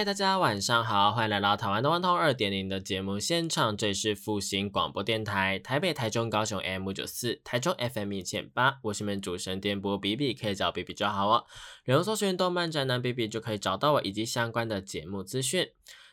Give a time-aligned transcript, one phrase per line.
[0.00, 11.44] 嗨，大家晚上好，欢迎来到台湾的万通二点零的节目现场，这里是复兴广播电台，台北、台中、高雄 M 九四，台中 FM 一千八，我是你们主持人电波 B B，可以找 B B 就好哦。
[11.84, 15.68] 然后搜寻动漫宅男 B B 就可以找到我以及相关的节目资讯。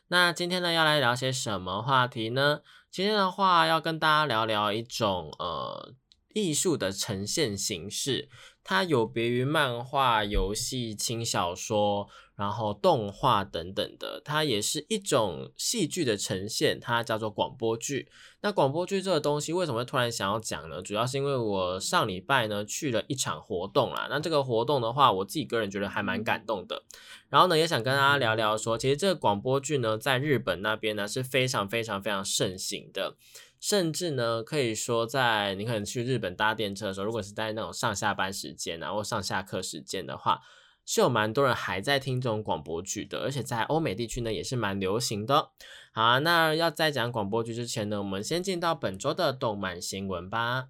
[0.09, 2.59] 那今天呢，要来聊些什么话题呢？
[2.92, 5.94] 今天的话要跟大家聊聊一种呃
[6.34, 8.28] 艺术的呈现形式，
[8.68, 12.10] 它有别于漫画、游戏、轻小说。
[12.36, 18.08] 然后动画等等的，它也是一种戏剧的呈现，它叫做广播剧。
[18.42, 20.80] 那广播剧这个东西为什么会突然想要讲呢？
[20.84, 24.06] 主要是因为我上礼拜呢去了一场活动啦。
[24.08, 26.84] 那这个活动的话，我自己个人觉得还蛮感动的。
[27.30, 33.16] 然后呢，也想跟大家聊聊说，其实这个广播剧呢，在日本那边呢是非常非常非常盛行的，
[33.59, 40.41] 甚至呢可以说，在你可能去日本搭电车的时候，如果是在那种上下班时间然后上下课时间的话。
[40.89, 45.50] 是有蛮多人还在听这种广播剧的，而且在欧美地区呢也是蛮流行的。
[45.91, 50.69] 好，那要在讲广播剧之前呢，我们先进到本周的动漫新闻吧。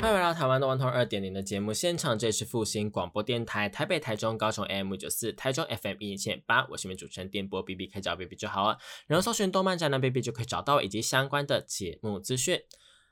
[0.00, 8.78] 欢迎来到台湾的万通二点零的节目现场，这里是复兴广播电台台北、台中、高雄 AM 九四，台中 FM 一千八，我是你们主持人电波 B B，可以找 B B 就好了。
[9.06, 12.62] 然后搜寻动漫宅男 B B 就可以找到以及相关的节目资讯。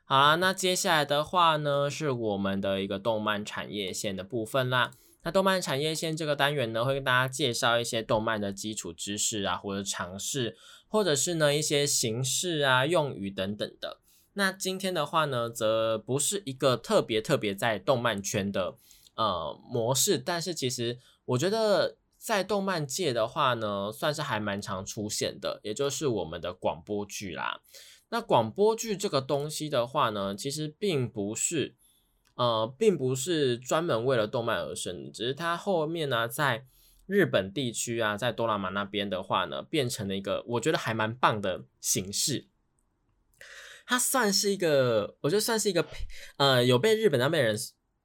[0.05, 4.93] 好啦，那接下来的话呢，是我们的一个动漫产业线的部分啦。
[5.25, 10.57] 那动漫产业线这个单元呢，会跟大家介绍一些动漫的基础知识啊，或者尝试，
[10.89, 14.01] 或者是呢一些形式啊、用语等等的。
[14.39, 18.77] 那今天的话呢，则不是一个特别特别在动漫圈的
[19.17, 27.61] 呃模式，但是其实我觉得在动漫界的话呢，算是还蛮常出现的，也就是我们的广播剧啦。
[28.11, 31.75] 那广播剧这个东西的话呢，其实并不是
[32.37, 36.65] 呃，并不是专门为了动漫而生，只是它后面呢，在
[37.07, 42.47] 日本地区啊，在多拉玛那边的话呢，变成了一个我觉得还蛮棒的形式。
[43.89, 46.07] 它算是一个，我觉得算是一个配，
[46.37, 47.57] 呃，有被日本那边人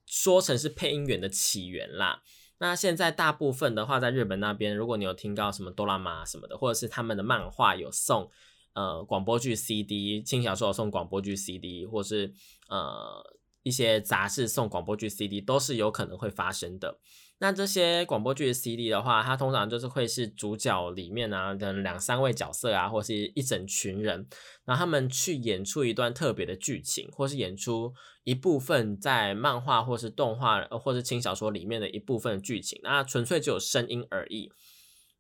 [0.06, 2.24] 说成是配音员的起源啦。
[2.60, 8.32] 那现在大部分的话，在日本那边，如果你有听到什么哆啦 A 什么的，或者是他们的漫画有送
[8.72, 12.34] 呃广播剧 CD，轻小说有送广播剧 CD，或是
[12.70, 13.22] 呃
[13.64, 16.98] 一些杂志送广播剧 CD，都是有可能会发生的。
[17.44, 24.26] 那这些广播剧的 CD 的话，它通常就是会是主角里面啊的两三位角色啊，或是一整群人，
[24.64, 27.94] 然后他们去演出一段特别的剧情，或是演出
[28.24, 34.50] 一部分在漫画或是动画或是轻小说里面的一部分剧情，那纯粹只有声音而已。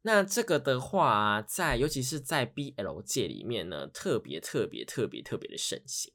[0.04, 6.14] 那这个的话，在尤其是在 BL 界里面呢，特别特别特别特别的盛行。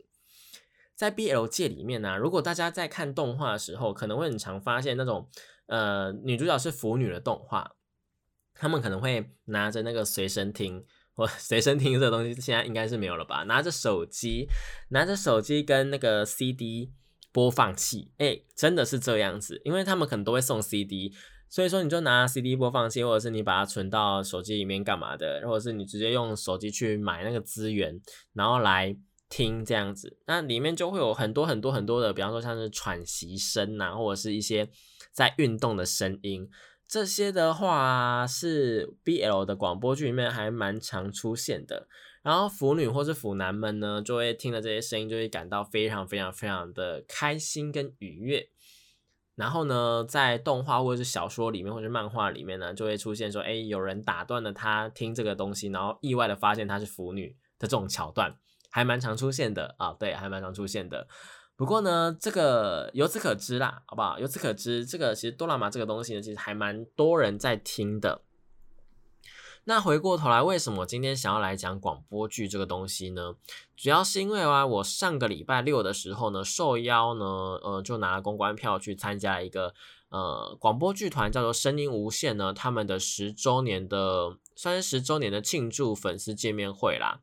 [0.99, 5.29] 在 BL 界里面呢，如果大家在看动画的时候，可能会很常发现那种。
[5.69, 7.73] 呃，女主角是腐女的动画，
[8.55, 10.83] 他们可能会拿着那个随身听
[11.15, 13.43] 或随身听这东西，现在应该是没有了吧？
[13.43, 14.49] 拿着手机，
[14.89, 16.91] 拿着手机跟那个 CD
[17.31, 21.13] 播放器，哎，真的是这样子，因为他们可能都会送 CD，
[21.51, 28.01] 所以说你就拿 CD 播放器，或者是你把它存到手机里面干嘛的，或者是你直接用手机去买那个资源，
[28.33, 28.97] 然后来
[29.29, 34.69] 听这样子，那里面就会有很多很多很多的，比方说像是喘息声呐，或者是一些。
[35.11, 36.49] 在运动的声音，
[36.87, 41.89] 这些的话是 BL 的广播剧里面还蛮常出现的。
[42.23, 48.49] 然后腐女或是腐男们呢，就会听了这些声音，就会感到非常非常非常的开心跟愉悦。
[49.35, 58.37] 然后呢，在动画或者是小说里面，或者是漫画里面呢，就会出现说，哎，有人打断了他听这个东西，然后意外的发现他是腐女的这种桥段，
[58.71, 59.93] 还蛮常出现的啊。
[59.93, 61.07] 对，还蛮常出现的。
[61.57, 64.19] 不过呢，这个由此可知啦，好不好？
[64.21, 68.23] 由此可知，这个其实哆啦 A 这个东西呢，其实还蛮多人在听的。
[69.65, 73.35] 那回过头来，为什么今天想要来讲广播剧这个东西呢？
[73.77, 77.25] 主要是因为啊，我上个礼拜六的时候呢，受邀呢，
[77.63, 79.75] 呃，就拿了公关票去参加一个
[80.11, 87.21] 呃广播剧团，叫做声音无限呢，他们的十周年的算是十周年的庆祝粉丝见面会啦。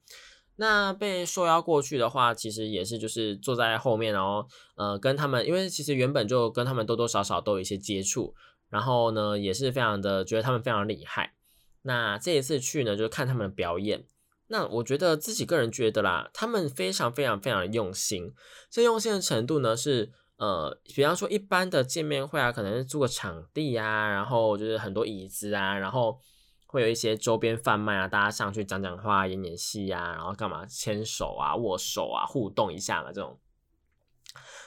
[0.57, 8.33] 那被受邀过去的话，其实也是就是坐在后面，然后呃跟他们，因为其实原本就跟他们多多少少都有一些接触，
[8.69, 11.33] 然后呢也是非常的觉得他们非常厉害。
[11.81, 14.05] 那这一次去呢，就是看他们的表演。
[14.47, 18.33] 那我觉得自己个人觉得啦，他们非常非常非常的用心。
[18.69, 26.17] 这用心的程度呢，是呃，比方说一般的见面会啊，可能是租个场地啊，然后就是很多椅子啊，然后。
[26.75, 33.39] 会有一些周边贩卖啊，大家上去讲讲话、演演戏啊，然后干嘛牵手啊、握手啊、互动一下嘛这种。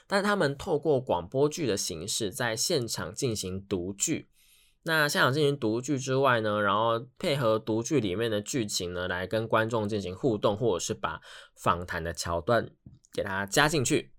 [0.07, 4.31] 但是他们透过广播剧的形式在现场进行读剧。
[4.85, 11.21] 那现场进行读剧之外呢，然后配合读剧里面的剧情呢，来跟观众进行互动，或者是把
[11.55, 12.71] 访谈的桥段
[13.13, 14.13] 给它加进去。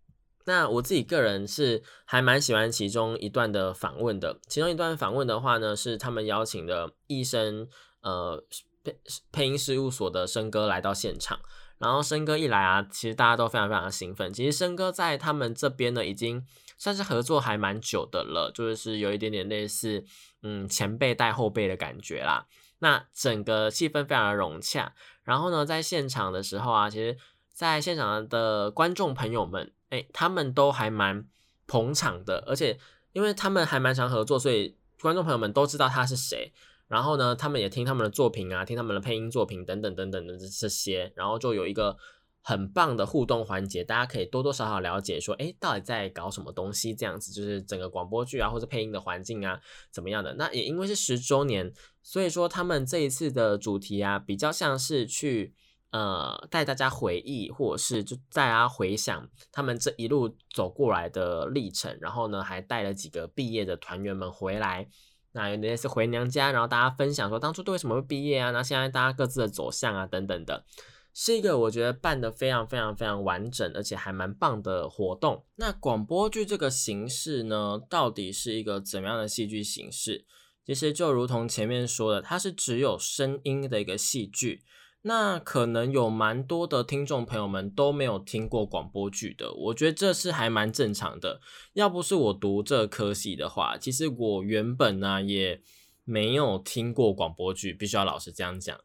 [0.50, 4.40] 那我自己个人是还蛮喜欢其中一段的访问的。
[4.48, 7.68] 其中一段访问的话呢，是他们邀请的医生，
[8.01, 8.44] 呃，
[8.84, 9.00] 配
[9.31, 11.40] 配音事务所的生哥来到现场。
[11.78, 14.34] 然后生哥一来啊，其实大家都非常非常的兴奋。
[14.34, 16.44] 其实生哥在他们这边呢，已经
[16.80, 20.04] 算是合作还蛮久的了，就是有一点点类似，
[20.42, 22.48] 嗯，前辈带后辈的感觉啦。
[22.80, 24.96] 那整个气氛非常的融洽。
[25.24, 27.16] 然后呢，在现场的时候啊，其实
[27.59, 29.73] 在现场的观众朋友们。
[29.89, 31.25] 哎，他们都还蛮
[31.67, 32.79] 捧场的，而且
[33.11, 36.53] 因为他们还蛮常合作，所以观众朋友们都知道他是谁。
[36.88, 41.97] 然后呢，他们也听他们的作品啊，听他们的配音作品等等等等的这些，然后就有一个
[42.41, 46.94] 很棒的互动环节，大家可以多多少少了解说，哎，到底在搞什么东西？
[46.94, 49.59] 这样子就是整个广播剧啊，或者配音的环境啊，
[49.91, 50.35] 怎么样的？
[50.35, 51.73] 那也因为是十周年，
[52.03, 55.55] 所以说他们这一次的主题啊，比较像是去。
[55.91, 64.88] 呃，带大家回忆，或者是就大家回想他们这一路走过来的历程，然后呢，还带了几个毕业的团员们回来，
[65.31, 68.51] 那有些是回娘家，然后大家分享说当初都为什么会毕业啊？
[68.51, 70.63] 那现在大家各自的走向啊，等等的，
[71.12, 75.44] 是一个我觉得办的非常非常非常完整，而且还蛮棒的活动。
[75.56, 80.27] 那广播剧这个形式呢，到底是一个怎么样的戏剧形式？
[80.63, 84.62] 其实就如同前面说的，它是只有声音的一个戏剧。
[85.01, 91.40] 那可能有蛮多的听众朋友们都没有听过广播剧的，我觉得这是还蛮正常的。
[91.74, 95.62] 要不是我读这科系的话，其实我原本呢也
[96.04, 98.78] 没有听过广播剧，必须要老实这样讲。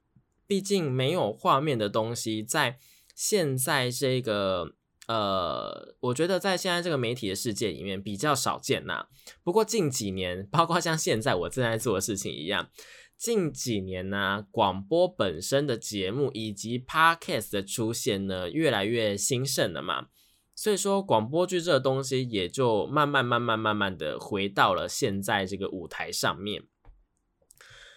[0.47, 2.79] 毕竟没有画面的东西，在
[3.17, 4.75] 现在这个
[5.09, 9.07] 呃，我觉得在现在这个媒体的世界里面比较少见呐。
[9.43, 12.69] 不过近几年，包括像现在我正在做的事情一样。
[13.17, 20.09] 近几年呢，广播本身的节目以及 podcast 的出现呢，越来越兴盛了嘛，
[20.55, 26.65] 所以说广播剧这个东西也就慢慢慢慢慢慢的回到了现在这个舞台上面。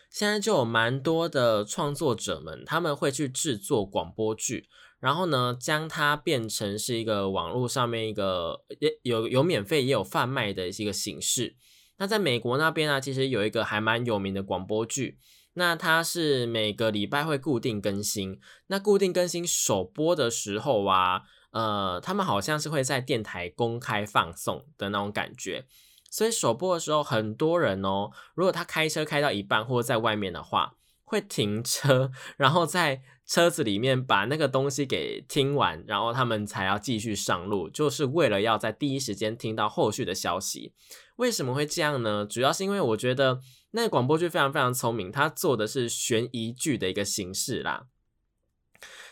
[0.09, 4.69] 现在就有蛮多的创作者们，他们会去制作广播剧，
[4.99, 11.57] 然后呢，将它变成是一个网络上面一个也有有免费也有贩卖的一个形式。
[11.97, 15.17] 那在美国那边呢，其实有一个还蛮有名的广播剧，
[15.53, 18.39] 那它是每个礼拜会固定更新。
[18.67, 25.65] 那固定更新首播的时候啊，呃，他们好像是会在电台公开放送的那种感觉。
[26.09, 40.73] 所以首播的时候，很多人哦，如果他开车开到一半或者在外面的话，会停车，然后在车子里面把那个东西给听完，然后他们才要继续上路，就是为了要在第一时间听到后续的消息。
[41.17, 42.25] 为什么会这样呢？
[42.25, 47.87] 主要是因为我觉得那个广播剧非常非常聪明，它做的是悬疑剧的一个形式啦。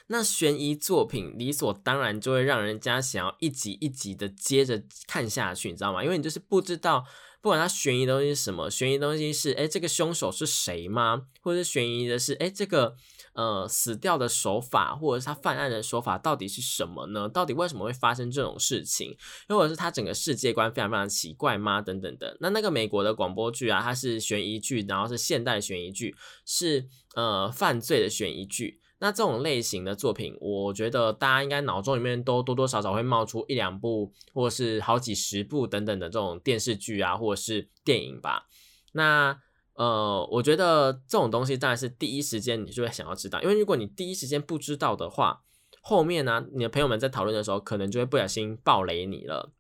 [0.08, 6.04] 那悬疑作品理所当然就会让人家想要一集一集的接着看下去，你知道吗？
[6.04, 7.04] 因为你就是不知道，
[7.46, 11.28] 不管它悬疑东西是什么，悬疑东西是哎这个凶手是谁吗？
[11.42, 12.96] 或者是悬疑的是哎这个。
[13.36, 17.28] 呃，死掉的手法，或者是他犯案的手法到底是什么呢？
[17.28, 19.18] 到底为什么会发生这种事情？
[19.50, 21.82] 又或者是他整个世界观非常非常奇怪吗？
[21.82, 22.38] 等等的。
[22.40, 28.80] 那那个美国的广播剧啊，它是悬疑剧，然后是现代悬疑剧，是呃犯罪的悬疑剧。
[29.00, 38.48] 那这种类型的作品，我觉得大家应该脑中里面都多多少少会冒出一两部，或者是好几十部等等的这种电视剧啊，或者是电影吧。
[38.94, 39.38] 那
[39.74, 45.42] 呃，我觉得这种东西当然是第一时间你就会想要知道，因为如果你第一时间不知道的话，
[45.82, 49.52] 后面呢，你的朋友们在讨论的时候，可能就会不小心暴雷你了。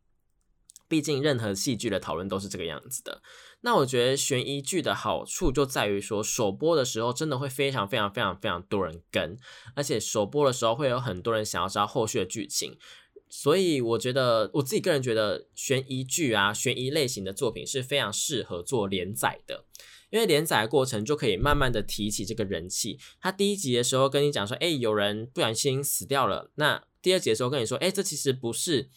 [0.87, 3.21] 毕竟任何戏剧的讨论都是这个样子的。
[3.61, 9.37] 那我觉得悬疑剧的好处就在于说，首播的时候真的会非常非常非常非常多人跟，
[9.75, 12.77] 而且首播的时候会有很多人想要知道后续的剧情。
[13.27, 19.65] 所以我觉得我自己个人觉得悬疑剧啊，悬疑类型的作品是非常适合做连载的。
[20.11, 22.99] 因为连载过程就可以慢慢的提起这个人气。
[23.19, 26.51] 他第一集的时候跟你讲说，哎，有人不小心死掉了。
[26.55, 28.89] 那第二集的时候跟你说，哎，这其实不是。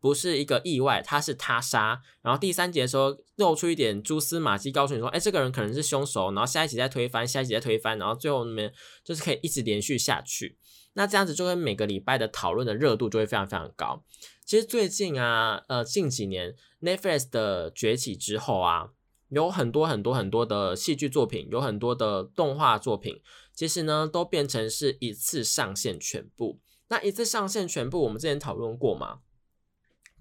[0.00, 2.00] 不是一个意外，他是他杀。
[2.22, 6.32] 然后第三节的时候露出一点蛛丝马迹，告诉你说，哎，这个人可能是凶手。
[6.32, 8.72] 然后下一集再推翻，下一集再推翻，然后最后面
[9.04, 10.56] 就是可以一直连续下去。
[10.94, 14.02] 那这样子就会每个礼拜的讨论的热度就会非常非常高。
[14.44, 18.90] 其实最近啊，呃，近几年 Netflix 的崛起之后啊，
[19.28, 23.20] 有很多很多很多的戏剧作品，有很多的动画作品，
[23.52, 26.60] 其实呢都变成是一次上线全部。
[26.88, 29.18] 那一次上线全部，我们之前讨论过嘛？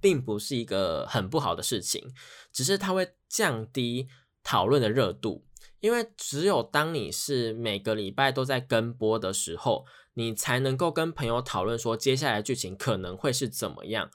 [0.08, 2.14] 并不是一个很不好的事情，
[2.54, 4.08] 只是它会降低
[4.42, 5.46] 讨论的热度，
[5.82, 14.10] 因为只有当你是每个礼拜都在跟播的时候，你才能够跟朋友讨论说接下来剧情可能会是怎么样。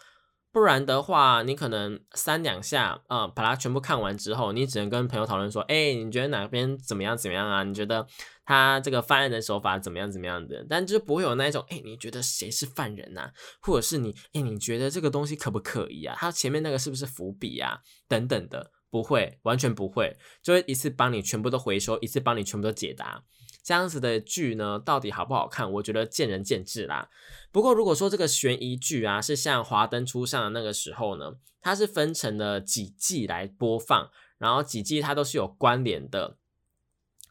[0.52, 7.62] 不然的话，你可能三两下啊，把它全部看完之后，你只能跟朋友讨论说，哎，你觉得哪边怎么样怎么样啊？
[7.62, 8.06] 你觉得
[8.44, 10.64] 他这个犯案的手法怎么样怎么样的？
[10.68, 13.30] 但就不会有那一种，哎，你觉得谁是犯人呐？
[13.62, 16.14] 或者是你，哎，你觉得这个东西可不可疑啊？
[16.18, 17.78] 他前面那个是不是伏笔啊？
[18.06, 23.25] 等等的，不会，完全不会，就会一次帮你全部都回收，一次帮你全部都解答。
[23.62, 25.71] 这样子的剧呢，到底好不好看？
[25.73, 27.09] 我觉得见仁见智啦。
[27.50, 36.37] 不过如果说这个悬疑剧啊，是像《华灯初上》的那个时候呢，它是分成了几季来播放，然后几季它都是有关联的。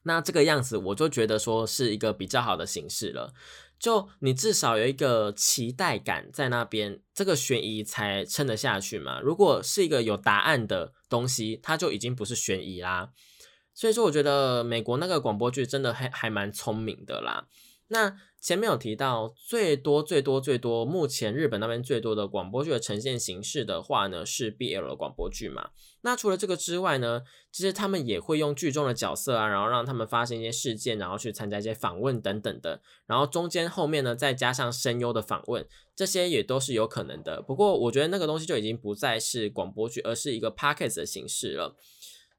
[0.03, 3.33] 那这个样子，我就觉得说是一个比较好的形式了。
[3.77, 9.19] 就你至少有一个期待感在那边，这个悬疑才撑得下去嘛。
[9.19, 13.11] 如果是一个有答案的东西，它就已经不是悬疑啦。
[13.73, 17.47] 所以说，我觉得美国那个广播剧真的还还蛮聪明的啦。
[17.87, 25.71] 那前面有提到，最多最多最多，目前日本那边最多的广播剧的呈现形式的话呢，是 BL 的广播剧嘛。
[26.03, 37.41] 那除了这个之外呢，其实他们也会用剧中的角色啊，然后让他们发生一些事件，然后去参加一些访问等等的，然后中间后面呢再加上声优的访问，这些也都是有可能的。
[37.41, 41.75] 不过我觉得那个东西就已经不再是广播剧，而是一个 podcast 的形式了。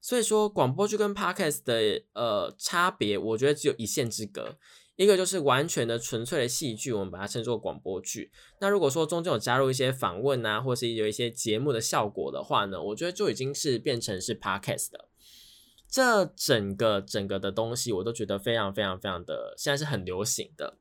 [0.03, 4.59] 所以说，广播剧跟 podcast 的呃差别，我觉得只有一线之隔。
[4.97, 8.31] 一个就是完全的纯粹的戏剧，我们把它称作广播剧。
[8.61, 15.09] 那如果说中间有加入一些访问啊，或是有一些节目的效果的话呢，我觉得就已经是变成是 podcast 的。
[15.89, 20.79] 这整个整个的东西，我都觉得非常非常非常的现在是很流行的。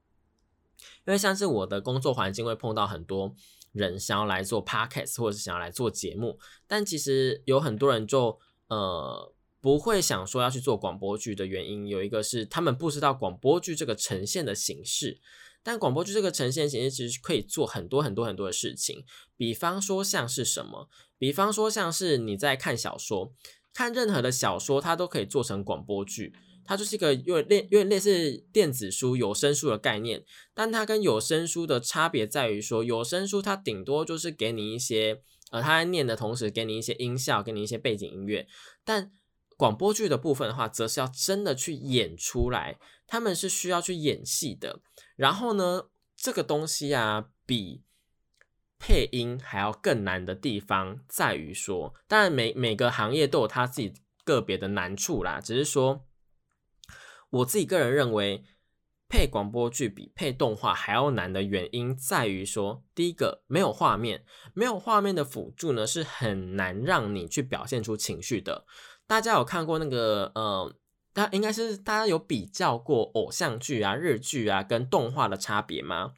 [1.06, 3.34] 因为像是我的工作环境会碰到很多
[3.72, 8.40] 人想要来做 podcast，或者是想要来做节目，但其实有很多人就。
[8.72, 15.20] 呃，不会想说要去做广播剧的原因，有一个是他们不知道广播剧这个呈现的形式。
[15.62, 19.04] 但广播剧这个呈现形式其实可以做很多很多很多的事情，
[19.36, 20.88] 比方说像是什么，
[21.18, 23.34] 比方说像是你在看小说，
[23.74, 30.24] 看任何的小说，它都可以做成广播剧，它就是一个有类有点类似电子书、有声书的概念。
[30.54, 35.22] 但它跟有声书的差别在于说，有声书它顶多就是给你一些。
[35.52, 38.48] 呃，他在念的同时给你一些音效，给你一些背景音乐，
[38.84, 39.12] 但
[39.58, 44.82] 广播剧的部分的话，则是要真的去演出来，他们是需要去演戏的。
[45.16, 47.84] 然后呢，这个东西啊，比
[48.80, 53.94] 配音还要更难的地方在于说，当然每每个行业都有他自己
[54.24, 56.08] 个别的难处啦，只是说
[57.30, 58.44] 我自己个人认为。
[59.12, 68.66] 配广播剧比配动画还要难的原因在于说，第一个没有画面，没有画面的辅助呢，是很难让你去表现出情绪的。
[69.06, 70.74] 大家有看过那个呃，
[71.12, 76.14] 大应该是大家有比较过偶像剧啊、日剧啊跟动画的差别吗？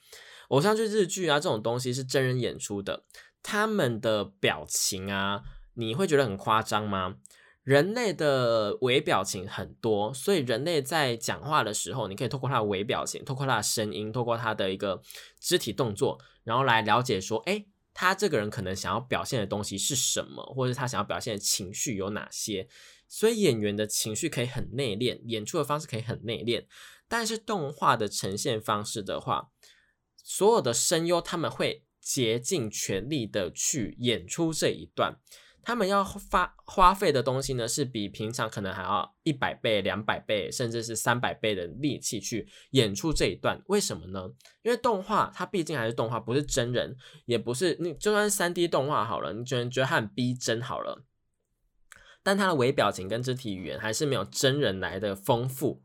[0.50, 3.06] 偶像剧、日剧啊这种东西是真人演出的，
[3.42, 5.42] 他们的表情啊，
[5.74, 7.16] 你会觉得很夸张吗？
[7.64, 15.02] 人类的微表情很多，所以人类在讲话的时候，你可以透过他的微表情，透过他的声音，透过他的一个
[15.40, 22.68] 肢体动作，然后来了解说，哎，他这个人可能想要表现的东西是什么，或者是他想要表现的情绪有哪些。
[23.08, 26.66] 所以演员的情绪可以很内敛，演出的方式可以很内敛，
[27.08, 29.52] 但是动画的呈现方式的话，
[30.22, 35.20] 所有的声优他们会竭尽全力的去演出这一段。
[35.64, 43.62] 他们要花花费的东西呢，是比平常可能还要一百倍、两百倍，甚至是三百倍的力气去演出这一段。
[43.68, 44.30] 为什么呢？
[44.62, 51.04] 因为动画它毕竟还是动画，不是真人，也不是你就算三 D 动画好了，你觉得觉得它很逼真好了，
[52.22, 55.82] 但它的微表情跟肢体语言还是没有真人来的丰富。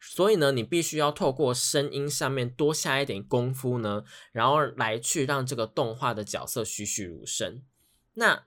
[0.00, 7.62] 所以呢，你必须要透过声音上面多下一点功夫呢，然后来去让这个动画的角色栩栩如生。
[8.14, 8.44] 那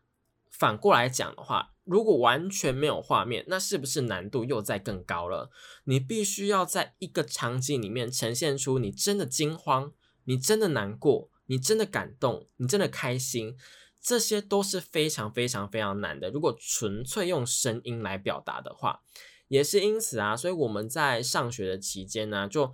[0.62, 5.50] 反过来讲的话，如果完全没有画面，那是不是难度又在更高了？
[5.86, 9.92] 你必须要在一个场景里面呈现出你真的惊慌，
[10.26, 13.58] 你真的难过，你真的感动，你真的开心，
[14.00, 16.30] 这些都是非常非常非常难的。
[16.30, 19.02] 如果纯粹用声音来表达的话，
[19.48, 22.72] 也是因此啊，所以我们在上学的期间呢，就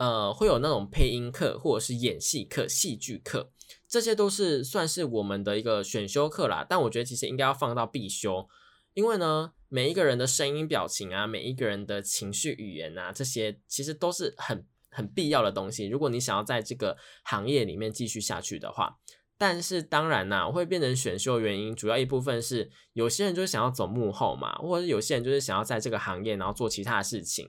[0.00, 3.52] 呃会有那种配音课或者是演戏课、戏剧课。
[3.86, 8.48] 这些都是算是我们的一个选修课啦，但我觉得其实应该要放到必修，
[8.94, 15.86] 因为呢，每一个人的声音、表情啊，每一个人的情绪、语言啊，这些其实都是很很必要的东西。
[15.86, 18.98] 如果你想要在这个行业里面继续下去的话，
[19.36, 27.48] 但是当然啦，会变成选修原因，主要一部分是有些人就是想要走幕后嘛，或者是有些人就是想要在这个行业然后做其他的事情，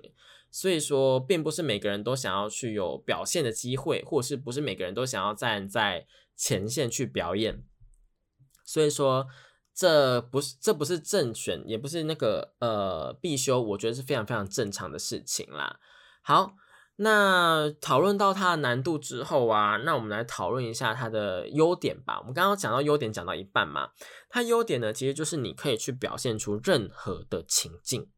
[0.51, 6.05] 所以说并不是每个人都想要去有表现的机会，或者是不是每个人都想要站在。
[6.33, 7.63] 前线去表演，
[8.65, 9.27] 所以说
[9.75, 15.79] 这不是这不是正选，也不是那个呃必修，我觉得是非常非常正常的事情啦。
[16.23, 16.55] 好，
[16.95, 22.17] 那讨论到它的难度之后啊，那我们来讨论一下它的优点吧。
[22.19, 23.91] 我们刚刚讲到优点讲到一半嘛，
[24.27, 28.09] 它优点呢其实就是你可以去表现出任何的情境，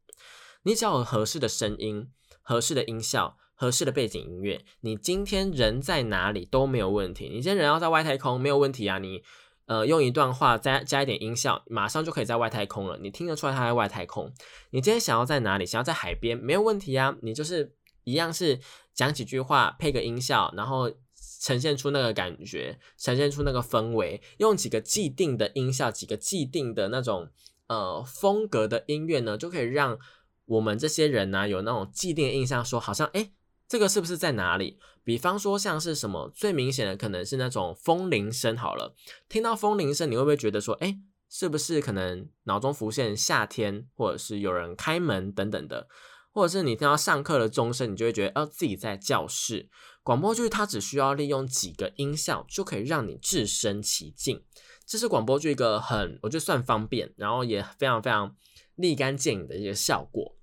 [0.61, 2.09] 你只要有合适的声音、
[2.43, 3.37] 合适的音效。
[3.55, 7.29] 合适的背景音乐，你今天人在哪里都没有问题。
[7.29, 9.23] 你今天人要在外太空没有问题啊，你
[9.67, 12.97] 呃用一段话再加一点音效，马上就可以在外太空了。
[12.97, 14.29] 你听得出来他在外太空。
[14.71, 15.65] 你今天想要在哪里？
[15.65, 17.73] 想要在海边没有问题啊，你就是
[18.03, 18.59] 一样是
[18.93, 20.91] 讲几句话，配个音效，然后
[21.39, 27.29] 呈现出那个感觉，呈现出那个氛围，用几个既定的音效，几个既定的那种
[27.67, 29.97] 呃风格的音乐呢，就可以让
[30.45, 33.31] 我们这些人呢有那种既定印象，说好像哎。
[33.65, 34.77] 这个是不是在哪里？
[35.03, 38.55] 比方说像是什么最明显的，可能是那种风铃声。
[38.55, 38.93] 好了，
[39.27, 45.87] 听到风铃声，你会不会觉得说，哎，是不是可能脑中浮现夏天，或者是有人开门等等的？
[46.31, 49.69] 或者是你听到上课的钟声，你就会觉得，哦，自己在教室。
[50.03, 54.43] 广播剧它只需要利用几个音效，就可以让你置身其境。
[54.85, 58.35] 这是广播剧一个很，我觉得算方便，然后也非常非常
[58.75, 60.35] 立竿见影的一个效果。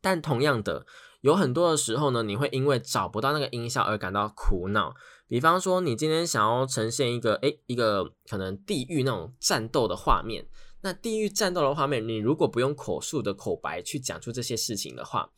[0.00, 0.86] 但同样的。
[1.22, 4.94] 有很多的时候呢，你会因为找不到那个音效而感到苦恼。
[5.26, 10.46] 比方说，你今天想要呈现一个诶一个可能地狱那种战斗的画面，
[10.82, 15.30] 那地狱战斗的画面，你如果不用口述的口白去讲出这些事情的话，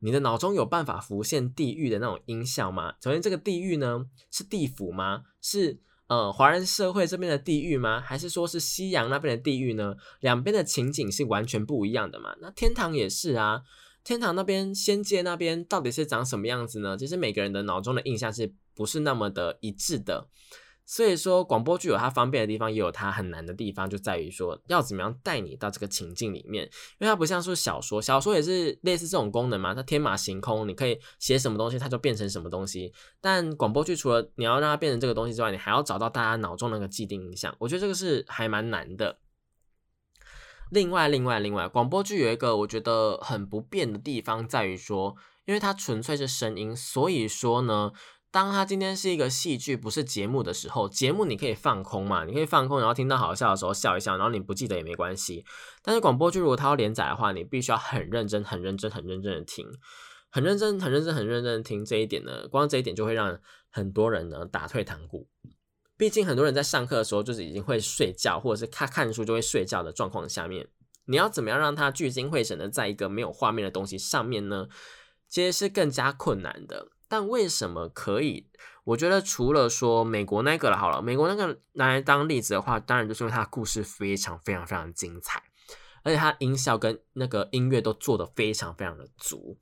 [0.00, 2.94] 你的脑中有办法浮现地狱的那种音效吗？
[3.00, 5.22] 首先，这个地狱呢是地府吗？
[5.40, 5.78] 是
[6.12, 7.98] 呃华人社会这边的地狱吗？
[7.98, 9.94] 还是说是西洋那边的地狱呢？
[10.20, 12.36] 两边的情景是完全不一样的嘛？
[12.42, 13.62] 那天堂也是啊。
[14.04, 16.98] 天堂那边、仙界那边到底是长什么样子呢？
[16.98, 20.28] 其实每个人的脑中的印象是不是那么的一致的？
[20.84, 26.64] 所以说，广播剧有它方便的地方，也有它很难的地方，就在于说要怎么样带你到这个情境里面。
[26.64, 32.92] 因为它不像是小说，小说也是类似这种功能嘛，它天马行空，你可以写什么东西，它就变成什么东西。
[33.20, 39.18] 但广播剧除了你要让它变成这个东西之外，你还要找到大家脑中那个既定印象，我觉得这个是还蛮难的。
[40.70, 45.14] 另外，另外，另外，广播剧有一个我觉得很不便的地方，在于说，
[45.44, 47.92] 因为它纯粹是声音，所以说呢，
[48.32, 55.44] 当它今天是一个戏剧，不是节目的时候，节目你可以放空嘛，你可以放空，然后听到好笑的时候笑一笑，然后你不记得也没关系。
[55.82, 59.66] 但是广播剧如果它要连载的话，你必须要很认真、很认真、很认真的听，
[60.30, 61.84] 很认真、很认真、很认真的听。
[61.84, 63.38] 这一点呢，光这一点就会让
[63.70, 65.28] 很多人呢打退堂鼓。
[65.98, 70.66] 毕竟很多人在上课的时候就是已经会睡觉，或者是看看书就会睡觉的状况下面，
[71.04, 74.68] 你要怎么样让他聚精会神的在一个没有画面的东西上面呢？
[75.28, 76.88] 其实是更加困难的。
[77.12, 78.48] 但为什么可以？
[78.84, 85.42] 我觉得除了说美国那个了，好了，美国那个拿来当例子的话，当然就是因为它的故事非常非常非常精彩，
[86.04, 89.58] 而且它音效跟那个音乐都做得非常非常的足，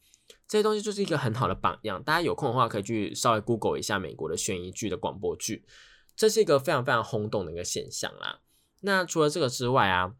[0.46, 2.00] 这些东西就是一个很好的榜样。
[2.00, 5.66] 大家有空的话可以去稍微 Google 一下美国的悬疑剧的广播剧。
[6.14, 8.42] 这是一个非常非常轰动的一个现象啦。
[8.82, 10.12] 那除了这个之外啊，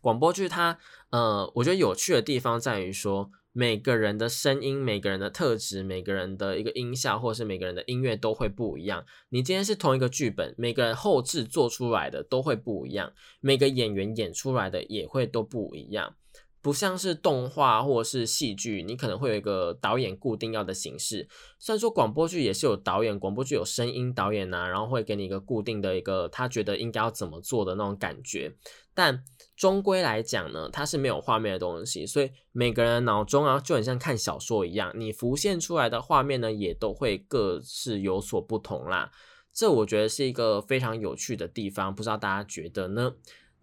[0.00, 9.06] 广播剧它呃，我觉得有趣的地方在于说，每个人的声音、每个人的特质、每个人的一个音效，或是每个人的音乐都会不一样。
[9.28, 16.16] 你今天是同一个剧本，每个人后置做出来的都会不一样，每个演员演出来的也会都不一样。
[16.64, 21.28] 不像是动画或者是戏剧，你可能会有一个导演固定要的形式。
[21.58, 28.56] 虽然说广播剧也是有导演，广播剧有声音导演呐，然后会给你一个固定的一个他觉得应该要怎么做的那种感觉。
[28.94, 29.22] 但
[29.54, 39.10] 终归来讲呢，它是没有画面的东西，所以每个人的脑中啊就很像看小说一样，你浮现出来的画面呢也都会各是有所不同啦。
[39.52, 43.12] 这我觉得是一个非常有趣的地方，不知道大家觉得呢？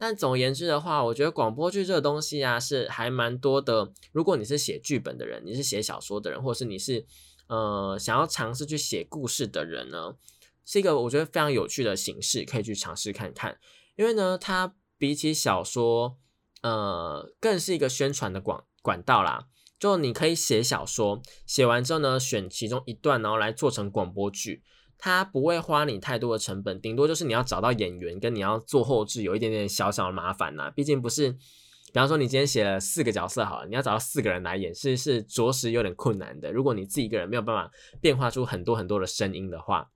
[0.02, 3.94] 但总而言之的话，我觉得广播剧这个东西啊，是还蛮多的。
[4.12, 7.06] 如果你是写剧本的人，你是写小说的人，或者是你是
[7.46, 10.16] 呃想要尝试去写故事的人呢，
[10.66, 13.60] 是一个我觉得非常有趣的形式，可以去尝试看看。
[13.96, 16.18] 因为呢，它比起小说，
[16.64, 19.50] 呃，更是一个宣传的广管道啦。
[19.78, 24.64] 就你可以写小说，写完之后呢，选其中一段，然后来做成广播剧，
[25.02, 30.72] 它不会花你太多的成本，顶多就是你要找到演员，跟你要做后置有一点点小小的麻烦呐。
[30.76, 36.52] 毕竟不是，比方说你今天写了四个角色好了，你要找到四个人来演，是是着实有点困难的。
[36.54, 39.90] 如果你自己一个人没有办法变化出很多很多的声音的话，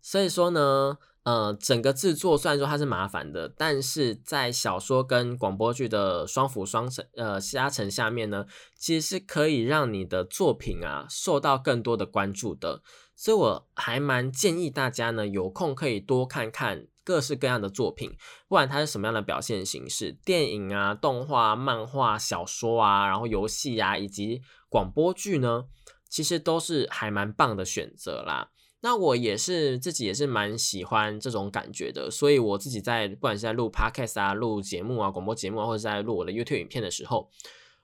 [0.00, 0.98] 所以说呢。
[1.24, 8.44] 呃，整个制作虽然说它是麻烦的，但是在小说跟广播剧的双辅双成呃加成下面呢，
[8.76, 12.82] 其实是可以让你的作品啊受到更多的关注的。
[13.22, 18.10] 所以我还蛮建议大家呢，有空可以多看看各式各样的作品，
[18.48, 25.66] 不管它是什么样的表现形式，电影啊、动画、漫画、小说啊，然后游戏啊，以及广播剧呢，
[26.08, 28.50] 其实都是还蛮棒的选择啦。
[28.80, 37.30] 那我也是自己也是蛮喜欢这种感觉的，所以我自己在不管是在录 podcast 啊、录节目啊、广播节目啊，或者在录我的 YouTube 影片的时候，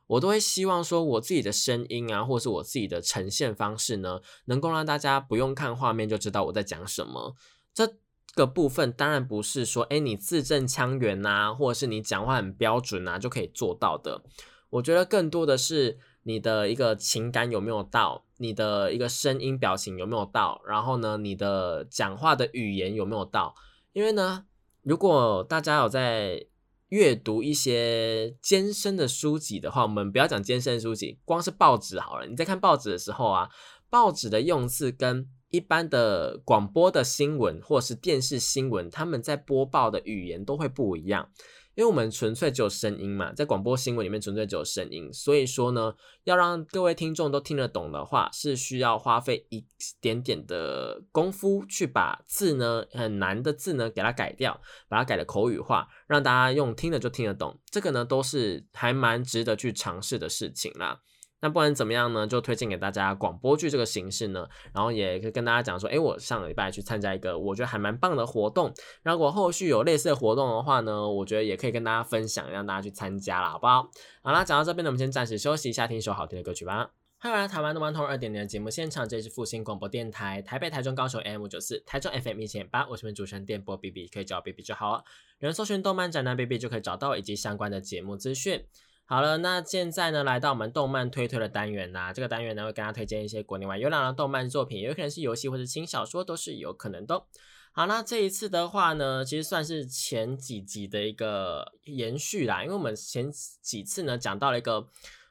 [0.08, 7.36] 我都会希望说我自己的声音啊，或者是我自己的呈现方式呢，能够让大家不用看画面就知道我在讲什么。
[7.72, 7.96] 这
[8.34, 14.24] 个部分当然不是说，哎，你字正腔圆呐，或者是你讲话很标准啊就可以做到的。
[14.70, 15.98] 我觉得更多的是。
[16.24, 18.26] 你的一个情感有没有到？
[18.36, 20.60] 你的一个声音表情有没有到？
[20.66, 23.54] 然后呢，你的讲话的语言有没有到？
[23.94, 24.44] 因为呢，
[24.82, 26.44] 如果大家有在
[26.88, 32.26] 阅读一些艰深的书籍的话，我们不要讲艰深的书籍，光是报纸好了。
[32.26, 33.48] 你在看报纸的时候啊，
[33.90, 41.30] 报纸的用字跟一般的广播的新闻或是电视新闻，他们在播报的语言都会不一样。
[41.78, 49.64] 因为我们纯粹只有声音嘛，在广播新闻里面纯粹只有声音，所以说呢，要让各位听众都听得懂的话，是需要花费一
[50.00, 57.56] 点点的功夫去把字呢很难的字呢给它改掉，把它改的口语化，让大家用听的就听得懂。
[57.70, 61.02] 这个呢都是还蛮值得去尝试的事情啦。
[61.40, 68.72] 那不管怎么样呢，就推荐给大家广播剧这个形式呢，然后也可以跟大家讲说，哎，我上个礼拜去参加一个我觉得还蛮棒的活动，
[69.04, 73.88] 如果后续有类似的活动的话呢，我觉得也可以跟大家分享，让大家去参加啦，好不好？
[74.22, 76.90] 好啦，讲到这边呢，我们先暂时休息一下，听一首好听的歌曲吧。
[77.20, 85.04] 欢迎来到台湾的顽童二点零的节目现场，这里是复兴广播电台台北、台中、高雄 M 九四，台中 FM 一千八，我是主持人电波 B B，可以叫我 B B 就好，
[85.40, 88.64] 有人搜寻动漫展男 B B 就可以找到以及相关的节目资讯。
[89.10, 92.12] 好了，那现在呢，来到我们动漫推推的单元啦。
[92.12, 97.24] 这个单元呢，会跟大家推荐一些国内外优良的动漫作品，有可能是游戏或者轻小说，都是有可能的。
[97.72, 104.86] 好，那这一次的话呢，其实算是前几集的一个延续啦，因为我们前几次呢讲到了一个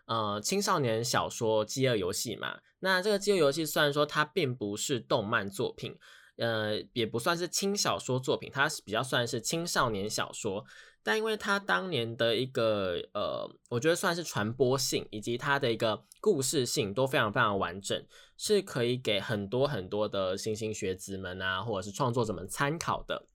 [0.07, 2.57] 呃青少年小说《饥饿游戏》嘛。
[2.79, 5.95] 那这个《饥饿游戏》虽然说它并不是动漫作品，
[6.37, 10.65] 呃，也不算是轻小说作品，它是比较算是青少年小说。
[11.07, 23.25] 但因为它当年的一个呃，我觉得算是传播性以及它的一个故事性都非常非常完整，是可以给很多很多的新兴学子们啊，或者是创作者们参考的。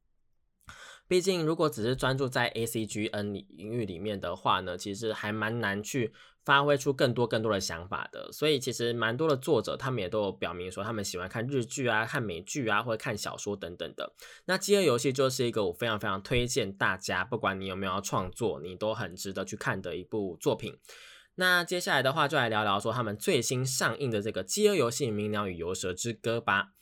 [1.09, 6.13] 毕竟如果只是专注在 A C G N 领域里面的话呢，其实还蛮难去。
[6.45, 14.13] 发挥出更多更多的想法的，所以其实蛮多的作者他们也都有表明说，他们喜欢看日剧啊、看美剧啊，或者看小说等等的。
[14.47, 20.79] 那《饥饿游戏》就是一个我非常非常推荐大家，不管你有没有创作，你都很值得去看的一部作品。
[21.37, 26.73] 那接下来的话，就来聊聊说他们最新上映的这个《饥饿游戏：鸣鸟与游蛇之歌》吧。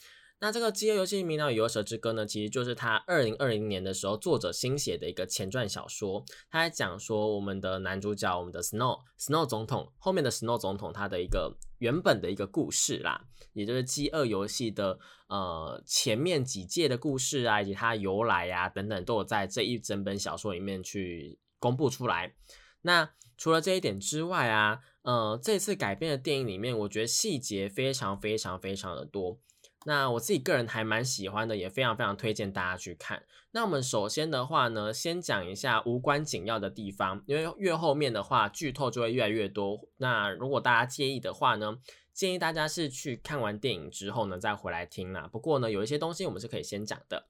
[0.42, 6.24] 那这个《饥饿游戏：鸣鸟与游蛇之歌》呢，其实就是他二零二零年的时候作者新写的一个前传小说。
[6.50, 13.22] 他在讲说我们的男主角，我们的 Snow Snow 总统后面的 Snow 总统他的一个原本的一个故事啦，
[13.53, 14.98] 也就是《饥饿游戏》的
[15.29, 22.35] 呃前面几届的故事啊，以及它由来呀等等，都有在这一整本小说里面去公布出来。
[22.81, 29.38] 那除了这一点之外啊，呃，这次改编的电影里面，我觉得细节非常非常非常的多。
[29.85, 33.25] 那我自己个人还蛮喜欢的，也非常非常推荐大家去看。
[33.53, 39.88] 那我们首先的话呢，先讲一下无关紧要的地方，因为越后面的话剧透就会越来越多。
[39.97, 41.79] 那如果大家介意的话呢，
[42.12, 45.27] 建议大家是去看完电影之后呢再回来听啦。
[45.33, 47.27] 不过呢，有一些东西我们是可以先讲的。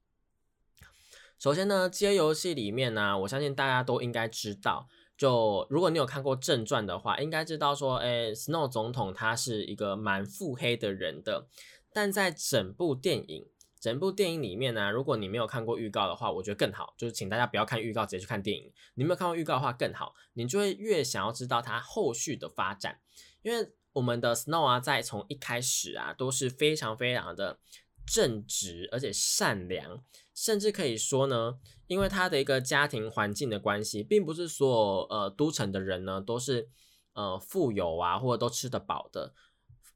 [1.39, 11.47] 首先呢，街游戏里面呢，我相信大家都应该知道，就如果你有看过正传的话，应该知道说，哎，Snow 总统他是一个蛮腹黑的人的。
[11.92, 13.48] 但在整部电影
[13.81, 18.70] 整部电影里面呢，如果你没有看过预告的话，我觉得更好，就是请大家不要看预告，直接去看电影。
[18.94, 23.00] 你没有看过预告的话更好，你就会越想要知道它后续的发展。
[23.40, 27.59] 因为我们的 Snow 啊，在从一开始啊，都是非常非常的
[28.07, 36.68] 正直而且善良，甚至可以说呢，因为他的一个家庭环境的关系，并不是所有呃都城的人呢都是
[37.14, 39.35] 呃富有啊，或者都吃得饱的。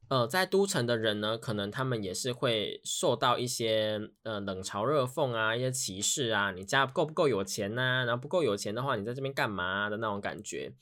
[0.07, 8.03] 呃，在都城的人呢，可能他们也是会受到一些呃冷嘲热讽啊，一些歧视啊，你家够不够有钱呐？
[8.05, 10.73] 然后不够有钱的话，你在这边干嘛的那种感觉。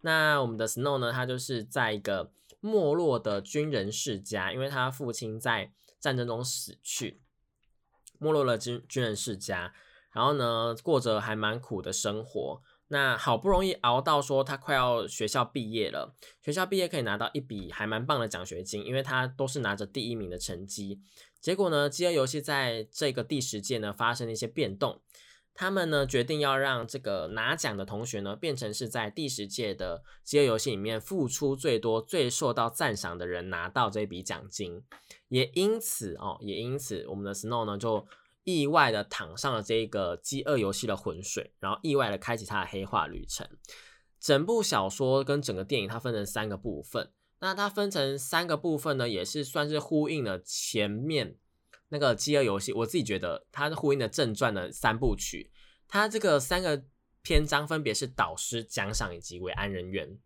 [0.00, 7.20] 那我们的 Snow 呢，他就是在一个没落的军人世家，因为他父亲在战争中死去，
[8.18, 9.72] 没落了军军人世家，
[10.10, 12.60] 然后呢，过着还蛮苦的生活。
[12.88, 21.00] 那好不容易熬到说他快要学校毕业了，学校毕业可以拿到一笔还蛮棒的奖学金，因为他都是拿着第一名的成绩。
[21.40, 25.00] 结果呢，饥饿游戏在这个第十届呢发生了一些变动，
[25.52, 34.84] 他们呢决定要让这个拿奖的同学呢变成是在第十届的饥饿游戏里面付出最多、最受到赞赏的人拿到这笔奖金。
[35.28, 38.06] 也因此哦，也因此我们的 Snow 呢就。
[38.46, 43.44] 意外的躺上了这个饥饿游戏的浑水，然后意外的开启他的黑化旅程。
[44.20, 51.36] 整部小说跟整个电影它分成三个部分，那它分成三个部分呢，也是算是呼应了前面
[51.88, 52.72] 那个饥饿游戏。
[52.72, 55.50] 我自己觉得它是呼应的正传的三部曲。
[55.88, 56.84] 它这个三个
[57.22, 60.16] 篇章分别是导师、奖赏以及维安人员。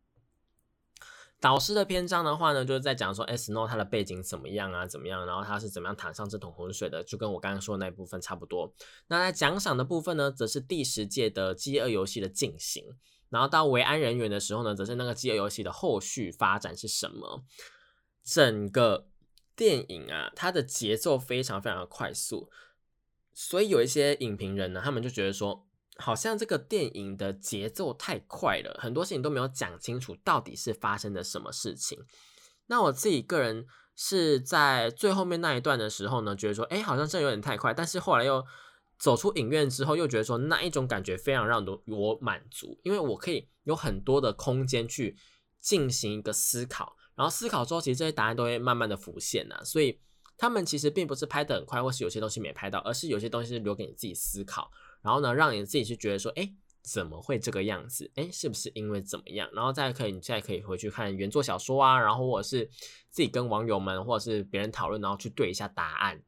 [1.41, 8.71] 导师的篇章的话呢，就是在讲说，S No 他的背景怎么样啊，怎么样，然后他是怎么样躺上这桶浑水的，就跟我刚刚说的那一部分差不多。
[9.07, 12.85] 那在奖赏的部分呢，则是第十届的饥饿游戏的进行，
[13.31, 17.43] 然后到维安人员的时候呢，则是那个饥饿游戏的后续发展是什么。
[18.23, 19.09] 整个
[19.57, 22.51] 电影啊，它的节奏非常非常的快速，
[23.33, 25.67] 所以有一些影评人呢，他们就觉得说。
[26.01, 31.99] 好像这个电影的节奏太快了，很多事情都没有讲清楚到底是发生了什么事情。
[32.67, 37.75] 那我自己个人是在最后面那一段的时候呢，觉得说，哎，好像这有点太快。
[37.75, 38.45] 但是后来又
[38.99, 45.17] 走出影院之后，又觉得说那一种感觉非常让我满足，因为我可以有很多的空间去
[45.61, 49.61] 进行一个思考，然后思考之后，其实这些答案都会慢慢的浮现呐。
[49.65, 50.01] 所以
[50.39, 54.71] 他们其实并不是拍的很快，或是有些东西没拍到，而是有些东西是留给你自己思考。
[55.03, 58.11] 然后呢，让你自己去觉得说，哎，怎么会这个样子？
[58.17, 59.49] 哎，是不是因为怎么样？
[59.53, 62.67] 然后再可以，你再可以回去看原作小说啊，然后或者是
[63.09, 66.23] 自己跟网友们或者是别人讨论，然后去对一下答案。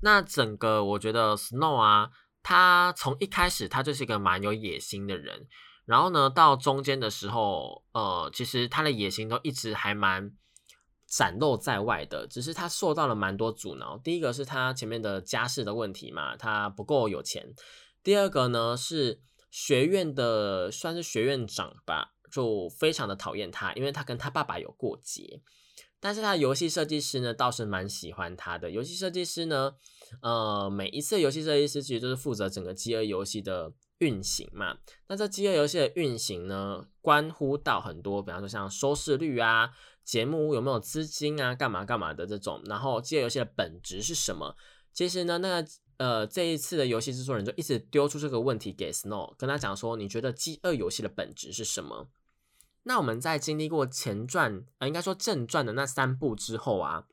[0.00, 2.10] 那整个我觉得 Snow 啊，
[2.42, 5.46] 他从一开始他就是一个蛮有野心的人，
[5.86, 10.32] 然后呢，到中间的时候，呃，其实他的野心都一直还蛮。
[11.06, 13.98] 展露在外的，只是他受到了蛮多阻挠。
[13.98, 17.54] 第一个是他前面的家世的问题嘛，他不够有钱。
[18.02, 25.40] 第二个呢是学院的，算是学院长吧，就非常的讨厌他，因为他跟他爸爸有过节。
[26.00, 28.70] 但是他的游戏设计师呢倒是蛮喜欢他的。
[28.70, 29.74] 游戏设计师呢，
[30.20, 34.76] 呃，每一次游戏设计师其实都是负责整个饥饿游戏的运行嘛。
[35.08, 39.70] 那这饥饿游戏的运行呢，关乎到很多，比方说像收视率啊。
[40.04, 41.54] 节目有没有资金啊？
[41.54, 42.62] 干嘛干嘛的这种？
[42.66, 44.54] 然后饥饿游戏的本质是什么？
[44.92, 52.08] 其实呢，那个呃，这一次的游戏制作人就一直丢出这个问题给 Snow，跟他讲说，你觉得饥饿游戏的本质是什么？
[52.82, 57.06] 那我们在经历过前传啊，应该说正传的那三部之后啊，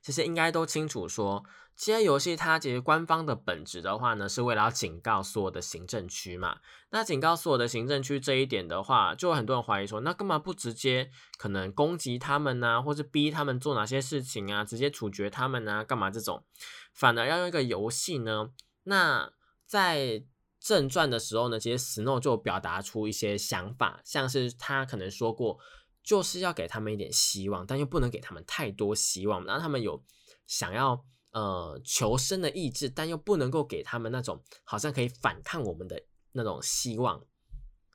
[0.00, 1.44] 其实应该都清楚说。
[1.76, 6.60] 这些游戏它其实官方的本质的话呢，是为了要警告所有的行政区嘛。
[6.90, 15.84] 那警告所有的行政区这一点的话，就有很多人怀疑说，那干嘛不直接可能攻击他们呢，或者逼他们做哪些事情啊，直接处决他们呢？
[15.84, 16.44] 干嘛这种？
[16.92, 18.50] 反而要用一个游戏呢？
[18.84, 19.32] 那
[19.66, 20.24] 在
[20.60, 25.58] 正传的时候呢，其实 Snow 就表达出一些想法，像是他可能说过，
[26.04, 30.04] 就是要给他们一点希望，但又不能给他们太多希望，让他们有
[30.46, 31.04] 想要。
[31.34, 37.26] 呃，求生的意志，但又不能够给他们那种好像可以反抗我们的那种希望。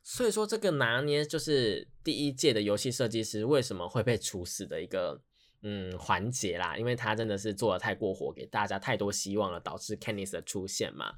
[0.03, 5.21] 所以说，这个拿捏就是第一届的游戏设计师为什么会被处死的一个
[5.61, 11.13] 嗯环节啦，因为他真的是做的太过火，给大家太多希望了，导致 k e n n i s 的出现嘛。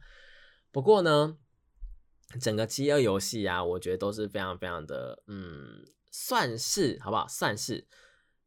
[0.72, 1.38] 不过呢，
[2.40, 7.28] 整个饥饿游戏啊，我觉得都是非常非常的嗯，算是好不好？
[7.28, 7.88] 算是。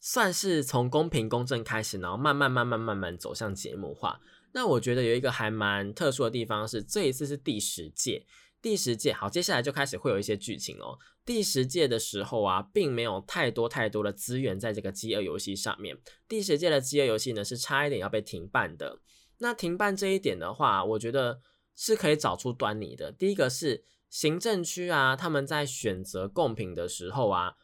[0.06, 4.20] 算是从公平公正开始，然后慢慢慢慢慢慢走向节目化。
[4.52, 8.26] 那我觉得有一个还蛮特殊的地方是，这一次是第十届，
[8.60, 10.98] 第十届好，接下来就开始会有一些剧情哦。
[11.24, 15.96] 第十届的时候啊，并没有太多太多的资源在这个饥饿游戏上面。
[16.28, 18.98] 第十届的饥饿游戏呢，是差一点要被停办的。
[19.38, 21.40] 那停办这一点的话，我觉得
[21.74, 23.10] 是可以找出端倪的。
[23.10, 27.54] 第一个是行政区啊，他们在选择贡品的时候啊，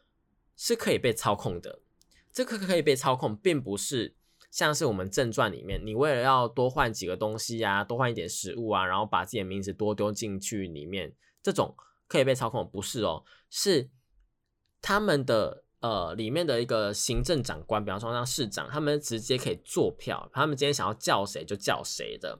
[0.57, 1.83] 是可以被操控的。
[2.31, 4.15] 这个可以被操控，并不是。
[4.49, 11.73] 像是我们正传里面，你为了要多换几个东西啊，多换一点食物啊，然后把自己的名字多丢进去里面，这种
[12.05, 13.89] 可以被操控，不是哦，是
[14.81, 22.37] 他们的呃里面的一个行政长官，比方说像市长，他们直接可以做票，他们今天想要叫谁就叫谁的，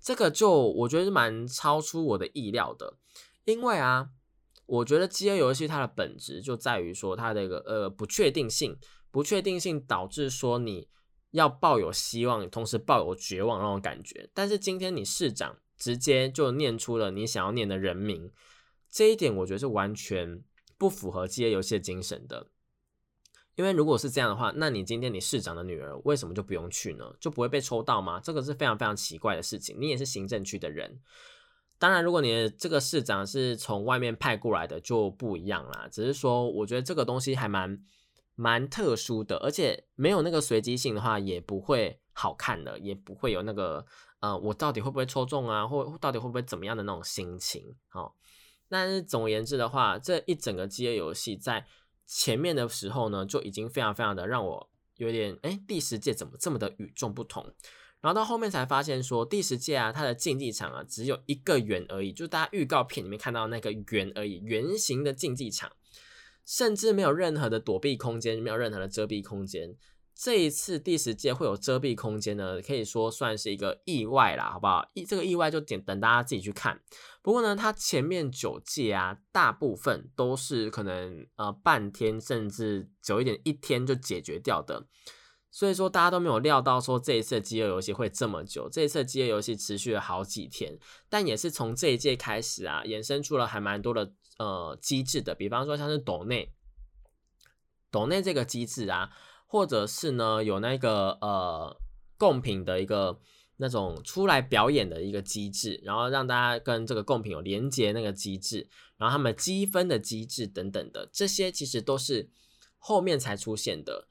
[0.00, 2.96] 这个就我觉得是蛮超出我的意料的，
[3.44, 4.08] 因为啊，
[4.64, 8.78] 我觉得饥饿游戏它的本质就在于说它的一个呃不确定性，
[9.14, 10.88] 不确定性导致说你。
[11.30, 14.30] 要抱有希望，同时抱有绝望那种感觉。
[14.32, 18.30] 但是今天你市长直接就念出了你想要念的人名，
[18.88, 20.44] 这一点我觉得是完全
[20.78, 22.46] 不符合这些游戏的精神的。
[23.56, 27.12] 因为如果是这样的话，那你今天你市长的女儿为什么就不用去呢？
[27.18, 28.20] 就不会被抽到吗？
[28.20, 29.76] 这个是非常非常奇怪的事情。
[29.80, 31.00] 你也是行政区的人，
[31.80, 35.88] 当然如果你的这个市长是从外面派过来的就不一样啦。
[35.90, 37.84] 只是说，我觉得这个东西还蛮。
[38.34, 43.84] 蛮特殊的，而且没有那个随机性的话，也不会好看的，也不会有那个
[44.20, 47.74] 呃，我到底会不会抽中啊，或到底会不会怎么样的那种心情。
[47.88, 48.16] 好，
[48.68, 51.64] 但是总而言之的话，这一整个饥饿游戏在
[52.06, 57.54] 前面的时候呢，就已经非常非常的让我有点哎，第十届怎么这么的与众不同？
[58.00, 65.70] 然后到后面才发现说，第十届啊，它的竞技场啊，只有一个圆而已，就大家预告片里面看到那个圆而已，圆形的竞技场。
[66.46, 69.76] 甚至没有任何的躲避空间，没有任何的遮蔽空间。
[70.16, 74.88] 这一次第十届会有遮蔽空间呢，可以说算是一个意外啦，好不好？
[74.94, 76.80] 意这个意外就点等大家自己去看。
[77.20, 84.86] 不过呢，它前面九届啊，大部分都是可能呃半天甚至久一点一天就解决掉的。
[85.50, 88.68] 所以说大家都没有料到说这一次饥饿游戏会这么久。
[88.68, 90.78] 这一次饥饿游戏持续了好几天，
[91.08, 94.12] 但也是从这一届开始啊，衍生出了还蛮多的。
[94.38, 96.52] 呃，机制的，比方说像是斗内，
[97.90, 99.10] 斗内这个机制啊，
[99.46, 101.80] 或者是呢有那个呃
[102.18, 103.20] 贡品的一个
[103.58, 112.28] 那种出来表演的一个机制，然后让大家跟这个贡品有连接那个机制，然后他们积分的机制等等的，这些其实都是
[112.78, 114.08] 后面才出现的，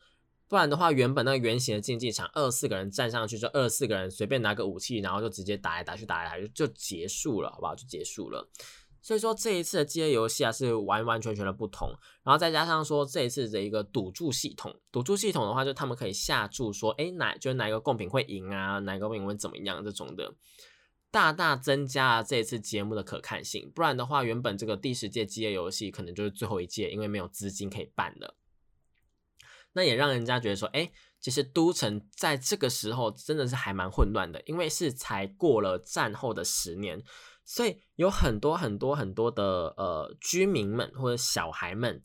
[0.48, 7.76] 不然的话，原本那个圆形的竞技场，二十四个人站上去就二十四个人随便拿个武器，然后就直接打来打去打来打去就结束了，好不好？
[7.76, 8.50] 就结束了。
[9.04, 11.90] 所以说这一次的饥饿游戏啊是完完全全的不同，
[12.24, 20.34] 然后再加上说这一次的一个赌注系统，赌注系统的话就他们可以下注说，哎哪就是哪一个贡品会赢啊，哪个贡品会怎么样这种的，
[21.12, 23.70] 大大增加了这一次节目的可看性。
[23.76, 28.38] 不然的话，原本这个第十届饥饿游戏可能就是最后一届，因为没有资金可以办了。
[29.74, 30.90] 那也让人家觉得说，哎，
[31.20, 37.04] 其实都城在这个时候真的是还蛮混乱的，因为是才过了战后的十年。
[37.46, 42.02] 所以有很多很多很多的呃居民们或者小孩们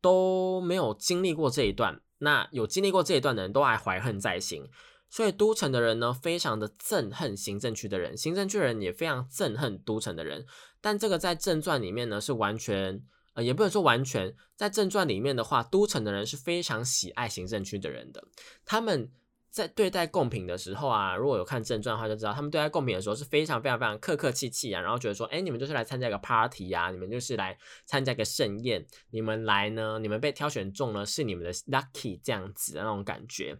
[0.00, 4.66] 都没有经历过这一段，那有经历过这一段的人都还怀恨在心，
[5.10, 10.46] 所以都城的人呢非常的憎恨行政区的人，行政区的人也非常憎恨都城的人。
[10.80, 13.02] 但这个在正传里面呢是完全
[13.34, 18.24] 呃也不能说完全，在正传里面的话，都城的人是非常喜爱行政区的人的，
[18.64, 19.12] 他们。
[19.50, 33.58] 在对待贡品的时候啊，如果有看正传的话，就知道他们对待贡品的时候是非常非常非常客客气气啊，然后觉得说，哎，你们就是来参加一个 party 呀，你们就是来参加一个盛宴，你们来呢，你们被挑选中了是你们的 lucky 这样子的那种感觉。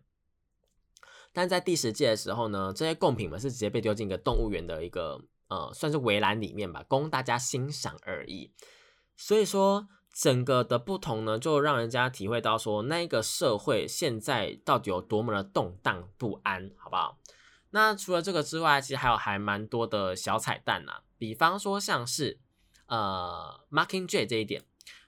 [1.32, 8.52] 但在第十届的时候呢，这些贡品们是直接被丢进一个动物园的一个呃，算是围栏里面吧，供大家欣赏而已。
[9.16, 9.88] 所以说。
[10.20, 17.18] 整个的不同呢，就让人家体会到说，那个社会现在到底有多么的动荡不安，好不好？
[17.70, 22.38] 那除了这个之外，其实还有还蛮多的小彩蛋呐，比方说像是
[22.84, 24.62] 呃，Marking J 这一点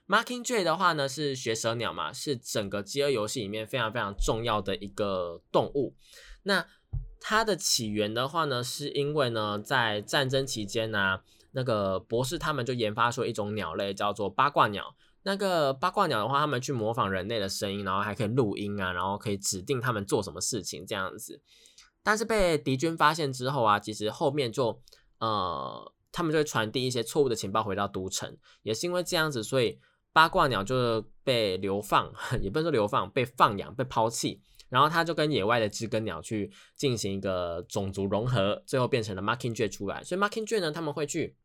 [0.07, 5.95] ，Marking J 的话呢是学舌鸟嘛，是整个饥饿游戏里面非常非常重要的一个动物。
[6.41, 6.65] 那
[7.19, 11.19] 它的起源的话呢，是因为呢在战争期间呢。
[11.55, 14.95] 那个博士他们就研发出一种鸟类，叫做八卦鸟。
[15.25, 21.41] 那个八卦鸟的话，他们去模仿人类的声音，然后还可以录音啊，然后可以指定他们做什么事情这样子。
[22.03, 24.81] 但是被敌军发现之后啊，其实后面就
[25.19, 28.37] 呃，他们就会传递一些错误的情报回到都城。
[28.63, 29.79] 也是因为这样子，所以
[30.11, 32.13] 八卦鸟就被流放，
[32.43, 34.41] 也不能说流放，被放养、被抛弃。
[34.67, 40.03] 然后他就跟野外的知更鸟去进行一个种族融合，最后变成了 Marking Jay 出来。
[40.03, 41.37] 所以 Marking Jay 呢，他们会去。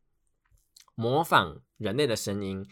[0.95, 2.67] 模仿人类的声音，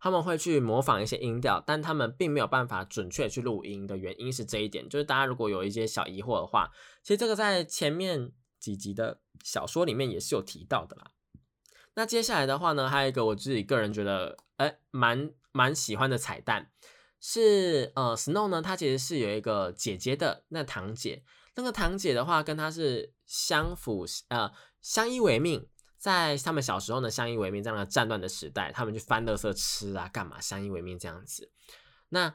[0.00, 4.88] 他们会去模仿一些音调，但他们并没有办法准确去录音的原因是这一点。
[4.88, 6.70] 就是大家如果有一些小疑惑的话，
[7.02, 11.10] 其实这个在前面几集的小说里面也是有提到的啦。
[11.94, 16.70] 那接下来的话呢，还有一个我自己个人觉得，哎，蛮蛮喜欢的彩蛋
[17.20, 21.24] 是，呃，Snow 呢，他其实是有一个姐姐的，那堂姐，
[21.56, 25.66] 那个堂姐的话跟他是相辅，呃，相依为命，
[26.00, 31.52] 在他们小时候呢，相依为命，在那个战乱的时代，他们去翻垃圾吃啊，干嘛，相依为命这样子。
[32.08, 32.34] 那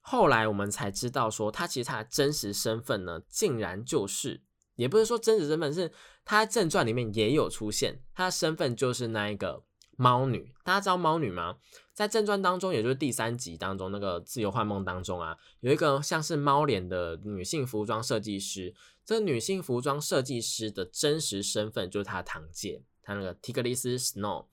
[0.00, 4.40] 后来我们才知道说，他其实他的真实身份呢，竟然就是。
[4.76, 5.92] 也不是说真实身份，是
[6.24, 9.62] 他在正传里面也有出现，他的身份就是那一个
[9.96, 10.52] 猫女。
[10.64, 11.58] 大家知道猫女吗？
[11.92, 18.74] 在正传当中，也就是第三集当中那个自由幻梦当中啊，有一个像是猫脸的女性服装设计师。
[19.04, 24.46] 这女性服装设计师的真实身份就是她堂姐，他那个提格利斯 Snow。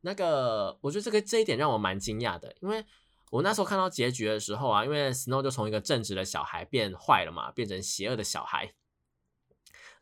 [0.00, 2.84] 那个我觉得这个这一点让我蛮惊讶的，因为
[3.30, 8.72] 我那时候看到结局的时候啊，因为 Snow 就从一个正直的小孩变坏了嘛，变成邪恶的小孩。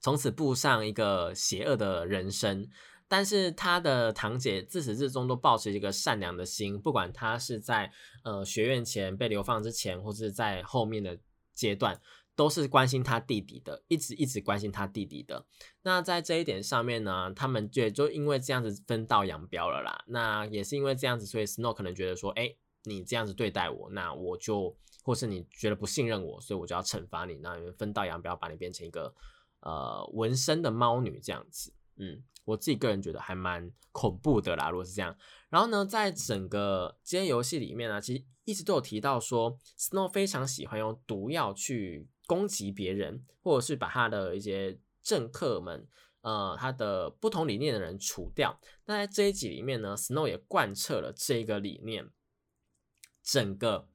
[0.00, 2.68] 从此步上一个邪恶的人生，
[3.08, 7.90] 但是他的堂姐自始至终都保持一个善良的心，不管他是在
[8.22, 11.18] 呃学院前被流放之前，或是在后面的
[11.54, 11.98] 阶段，
[12.36, 15.46] 都是关心他弟弟的，一直一直关心他弟弟的。
[15.82, 20.04] 那在这一点上面呢，他们就就因为这样子分道扬镳了啦。
[20.08, 22.54] 那也是因为这样子，所以 Snow 可能觉得说，哎，
[22.84, 29.14] 你这样子对待我，那我就，或是你觉得不信任我，所以我就要惩罚你，那分道扬镳，把你变成一个。
[29.66, 34.68] 呃，纹身的猫女这样子，嗯，我自己个人觉得还蛮恐怖的啦。
[34.68, 35.16] 如果是这样，
[35.48, 45.86] 然后呢，在整个这些游戏里面呢，其实一直都有提到说，Snow 非常喜欢用毒药去攻击别人，或者是把他的一些政客们，
[46.22, 48.58] 呃，他的不同理念的人除掉。
[48.86, 52.08] 那在这一集里面呢，Snow 也贯彻了这个理念，
[53.22, 53.88] 整个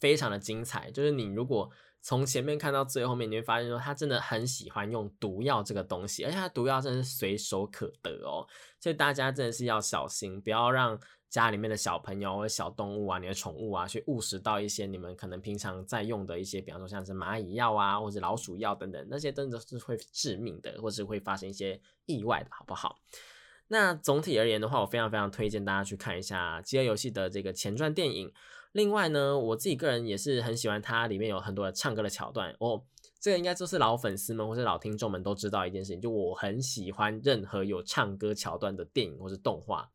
[0.00, 0.90] 非常的精彩。
[0.90, 1.70] 就是你如果
[2.02, 8.46] 从前面看到最后面，你会发现说他真的很喜欢用毒药这个东西，而且他毒药真的是随手可得哦，
[8.80, 22.98] 所以大家真的是要小心，不要让家里面的小朋友或者小动物啊、你的宠物啊，去误食到一些你们可能平常在用的一些，比方说像是蚂蚁药啊，或者老鼠药等等，那些真的是会致命的，或是会发生一些意外的，好不好？
[23.68, 28.32] 那总体而言的话，我非常非常推荐大家去看一下《饥饿游戏》的这个前传电影。
[28.72, 32.84] 另外呢，我自己个人也是很喜欢它里面有很多的唱歌的桥段哦。
[33.18, 39.90] 这个应该就是老粉丝们或者老听众们都知道一件事情，就我很喜欢任何有唱歌桥段的电影或是动画。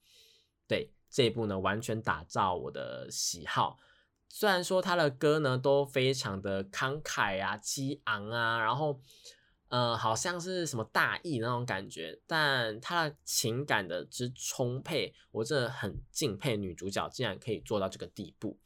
[0.67, 3.77] 对这一部呢，完全打造我的喜好。
[4.29, 8.99] 虽然说他的歌呢都非常的慷慨啊、激昂啊，然后。
[9.71, 18.59] 呃，好像是什么大义那种感觉，但他的情感的之充沛，我真的很敬佩女主角，竟然可以做到这个地步。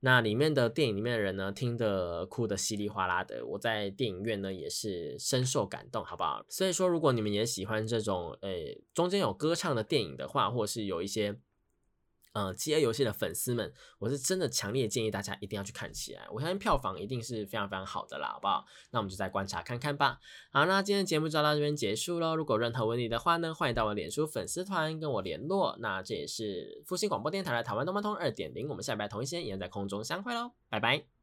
[0.00, 6.44] 那里面的电影里面的人呢，听得哭得稀里哗啦的，我在电影院呢也是深受感动，好不好？
[6.48, 11.38] 所以说，如果你们也喜欢这种，诶，中间有歌唱的电影的话，或是有一些。
[12.32, 16.26] 嗯，饥饿游戏的粉丝们，我是真的强烈建议大家一定要去看起来。
[16.30, 18.64] 我相信票房一定是非常非常好的啦，好不好？
[18.92, 20.20] 那我们就再观察看看吧。
[20.52, 22.36] 好，那今天的节目就到这边结束喽。
[22.36, 25.76] 如果任何问题的话呢，欢迎到我脸书粉丝团跟我联络。
[25.80, 31.19] 那这也是复兴广播电台的台湾动漫通二点零，我们下礼拜同一时间也在空中相会喽，拜拜。